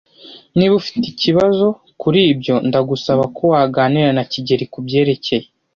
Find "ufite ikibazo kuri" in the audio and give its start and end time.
0.81-2.19